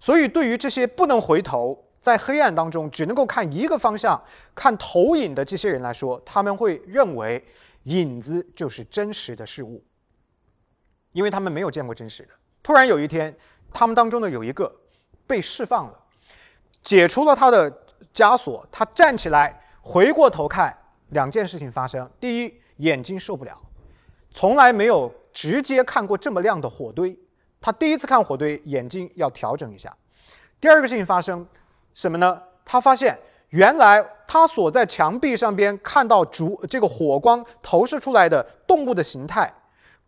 [0.00, 4.20] 所以，对于这些不能回头，在黑暗当中只能够看一个方向
[4.56, 7.44] 看投影的这些人来说，他们会认为
[7.84, 9.84] 影子就是真实的事物，
[11.12, 12.30] 因为他们没有见过真实的。
[12.60, 13.32] 突然有一天，
[13.72, 14.80] 他们当中的有一个
[15.28, 16.01] 被释放了，
[16.82, 17.72] 解除了他的
[18.14, 19.58] 枷锁，他站起来。
[19.84, 20.72] 回过头看，
[21.08, 23.60] 两件事情发生：第一，眼睛受不了，
[24.30, 27.18] 从来没有直接看过这么亮的火堆，
[27.60, 29.92] 他第一次看火堆，眼睛要调整一下。
[30.60, 31.44] 第二个事情发生
[31.94, 32.40] 什么呢？
[32.64, 33.18] 他发现
[33.48, 39.52] 原来他所在墙壁上边看到烛这个火光投射出来的动物的形态，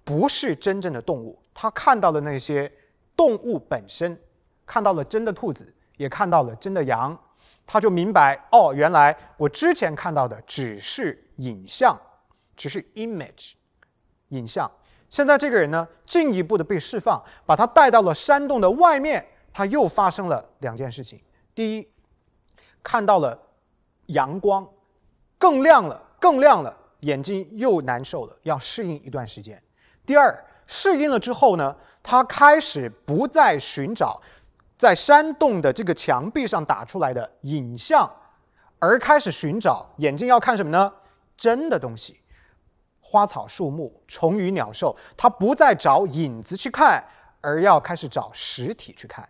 [0.04, 2.70] 不是真正的动物，他看到了那些
[3.16, 4.16] 动物本身，
[4.64, 7.18] 看到了真的兔子，也看到了真的羊，
[7.66, 11.98] 他就明白哦，原来我之前看到的只是影像，
[12.56, 13.52] 只是 image，
[14.28, 14.70] 影像。
[15.10, 21.22] 现在这个人呢，进一步的被释放，把他带到了山洞的外面，他又发生了两件事情：
[21.54, 21.88] 第一，
[22.82, 23.38] 看到了
[24.06, 24.68] 阳光，
[25.38, 26.80] 更亮了，更亮了。
[27.00, 29.62] 眼睛又难受了，要适应一段时间。
[30.06, 30.34] 第二，
[30.66, 34.18] 适应了之后呢，他开始不再寻找
[34.76, 38.10] 在山洞的这个墙壁上打出来的影像，
[38.78, 40.92] 而开始寻找眼睛要看什么呢？
[41.36, 42.20] 真的东西，
[43.00, 47.06] 花草树木、虫鱼鸟兽，他不再找影子去看，
[47.40, 49.28] 而要开始找实体去看。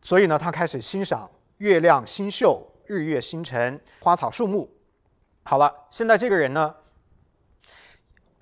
[0.00, 4.70] 所以呢，他开始欣赏月亮星宿、日月星辰、花草树木。
[5.44, 6.74] 好了，现在这个人呢，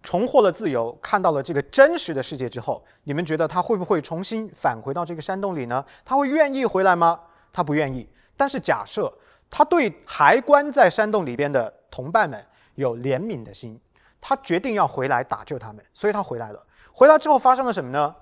[0.03, 5.85] 重获了自由，看到了这个真实的世界之后，你们觉得他会不会重新返回到这个山洞里呢？
[6.05, 7.21] 他会愿意回来吗？
[7.53, 8.09] 他不愿意。
[8.37, 9.13] 但是假设
[9.51, 12.43] 他对还关在山洞里边的同伴们
[12.77, 13.79] 有怜悯的心，
[14.21, 16.67] 他决定要回来打救他们，所以他回来了。
[16.93, 18.15] 回来之后发生了什么呢？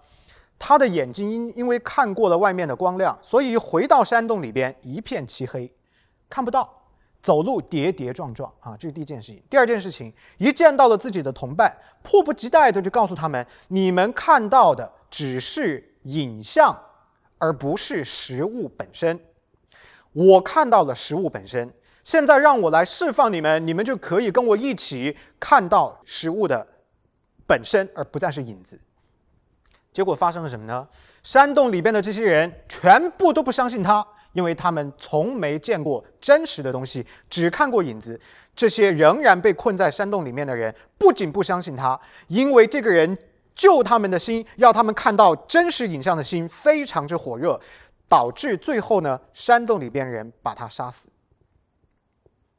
[0.59, 5.73] 他的眼睛因因为看过了外面的光亮，所以回到山洞里边一片漆黑，
[6.29, 6.78] 看不到。
[7.21, 9.43] 走路跌跌撞撞啊，这是第一件事情。
[9.51, 16.79] 第二件事情，一见到了自己的同伴，迫不及待的就告诉他们：“你们看到的只是影像，
[17.39, 19.19] 而不是实物本身。
[20.13, 21.73] 我看到了实物本身，
[22.05, 26.67] 现在让我来释放你们，你们就可以跟我一起看到实物的
[27.47, 28.81] 本身，而不再是影子。”
[29.93, 30.87] 结果发生了什么呢？
[31.25, 34.07] 山洞里边的这些人全部都不相信他。
[34.33, 38.21] 因为他们从没见过真实的东西，只看过影子。
[38.55, 43.17] 这些仍然被困在山洞里面的人，不仅不相信他，因为这个人
[43.53, 47.61] 救他们的心，要他们看到真实影像的心非常之火热，
[48.09, 51.09] 导致最后呢，山洞里边人把他杀死。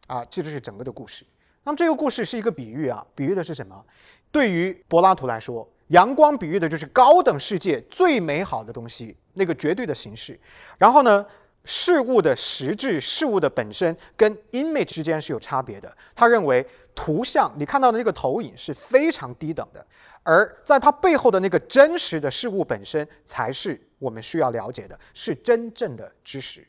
[0.08, 1.26] 啊，这就是整个的故事。
[1.66, 3.86] 那么这个故事是一个比喻啊，比喻的是什么？
[4.32, 10.40] 对于柏拉图来说，阳光比喻的就是高等世界最美好的东西，那个绝对的形式。
[10.78, 11.26] 然后呢？
[11.66, 15.96] 事物的实质、事物的本身跟 image 之间是有差别的。
[16.16, 19.86] 他认为图像你看到的那个投影是非常低等的，
[20.24, 26.66] 而在它背后的那个真实的事物本身才是我们需要了解的，是真正的知识。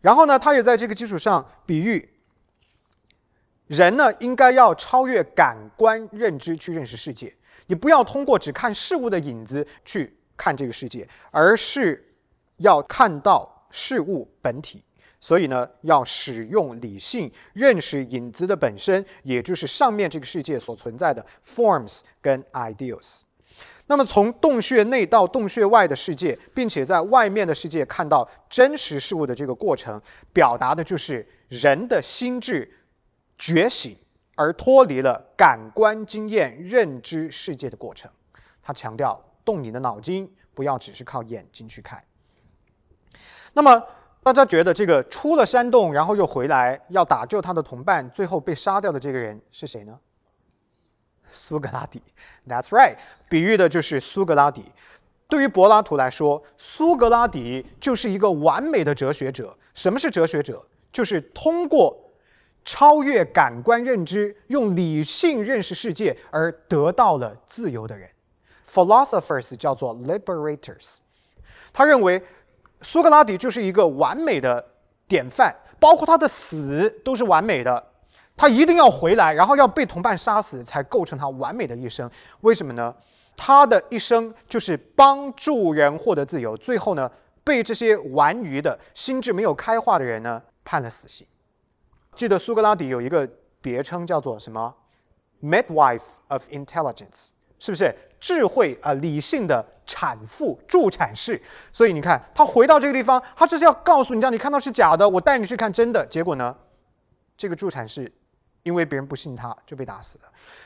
[0.00, 2.08] 然后呢，他也在这个基础上比喻
[3.68, 7.32] 人呢应该要超越感官认知去认识世界。
[7.68, 12.16] 你不要通过只看事物的影子去看这个世界，而是
[12.56, 13.51] 要看到。
[13.72, 14.84] 事物本体，
[15.18, 23.22] 所以呢，要使用理性认识影子的本身，也就是上面这个世界所存在的 forms 跟 ideals。
[23.86, 30.00] 那么从洞穴内到洞穴外的世界，并且在外面的世界看到真实事物的这个过程，
[30.32, 32.70] 表达的就是人的心智
[33.36, 33.96] 觉醒
[34.36, 38.10] 而脱离了感官经验认知世界的过程。
[38.62, 42.02] 他强调，动你的脑筋，不要只是靠眼睛去看。
[43.54, 43.82] 那么
[44.22, 49.98] 大家觉得这个出了山洞，然后又回来要打救他的同伴，最后被杀掉的这个人是谁呢？
[51.28, 52.00] 苏格拉底。
[52.48, 52.96] That's right，
[53.28, 54.70] 比喻的就是苏格拉底。
[55.28, 59.58] 对于柏拉图来说，苏格拉底就是一个完美的哲学者。
[59.74, 60.64] 什么是哲学者？
[60.92, 62.12] 就是通过
[62.64, 68.08] 超越感官认知，用理性认识世界而得到了自由的人。
[68.66, 70.98] Philosophers 叫做 liberators。
[71.72, 72.22] 他认为。
[72.82, 74.64] 苏格拉底就是一个完美的
[75.06, 77.90] 典范，包括他的死都是完美的。
[78.36, 82.10] 他一定要回来，然后要被同伴杀死，才构成他完美的一生。
[82.40, 82.94] 为什么呢？
[83.36, 87.10] 他的一生就是帮助人获得自由，最后呢，
[87.44, 91.26] 被这些顽愚的心智没有开化的人呢判了死刑。
[92.14, 93.28] 记得苏格拉底有一个
[93.60, 94.74] 别称叫做什么
[95.42, 97.30] ？Midwife of Intelligence。
[97.62, 98.92] 是不是智慧啊？
[98.94, 101.40] 理性的产妇、助产士。
[101.70, 106.04] 所以你看，他回到这个地方，他就是要告诉你，让你看到是假的，我带你去看真的。
[106.06, 106.52] 结果呢，
[107.36, 108.12] 这个助产士
[108.64, 110.24] 因为别人不信他，就被打死了。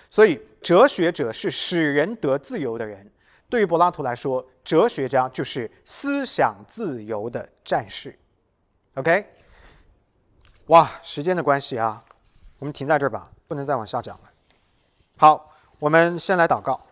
[0.09, 3.07] 所以，哲学者是使人得自由的人。
[3.51, 8.19] 对于柏拉图来说，哲学家就是思想自由的战士。
[8.95, 9.27] OK，
[10.69, 12.03] 哇，时间的关系啊，
[12.59, 14.31] 我们停在这儿吧，不能再往下讲了。
[15.19, 15.53] 好。
[15.79, 16.86] 我们先来祷告。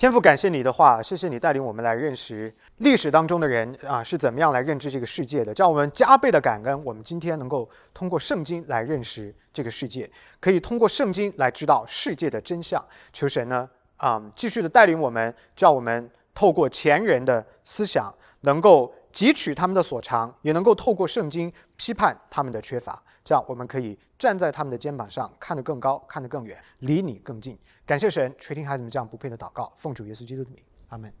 [0.00, 6.84] 天赋，感谢你的话，谢谢你带领我们来认识历史当中的人啊是怎么样来认知这个世界的，叫我们加倍的感恩。
[6.86, 12.82] 我们今天能够通过圣经来认识这个世界，可以通过圣经来知道世界的真相。
[13.12, 27.58] 求神呢啊、继续的带领我们，叫我们透过前人的思想，能够汲取他们的所长，也能够透过圣经批判他们的缺乏，这样我们可以站在他们的肩膀上，看得更高，看得更远，离你更近。
[27.84, 31.12] 感谢神垂听孩子们这样不配的祷告，奉主耶稣基督的名，阿门。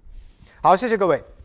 [0.62, 1.39] 好，谢谢各位。